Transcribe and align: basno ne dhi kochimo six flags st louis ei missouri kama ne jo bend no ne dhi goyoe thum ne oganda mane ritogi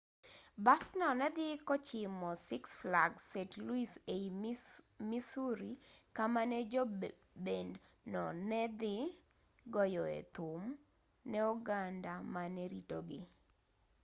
basno 0.65 1.07
ne 1.19 1.27
dhi 1.35 1.47
kochimo 1.67 2.29
six 2.47 2.63
flags 2.81 3.21
st 3.31 3.51
louis 3.67 3.91
ei 4.13 4.25
missouri 5.09 5.71
kama 6.15 6.41
ne 6.51 6.59
jo 6.71 6.83
bend 7.45 7.73
no 8.11 8.23
ne 8.49 8.61
dhi 8.79 8.95
goyoe 9.73 10.19
thum 10.35 10.61
ne 11.31 11.39
oganda 11.51 12.13
mane 12.33 12.63
ritogi 12.73 13.21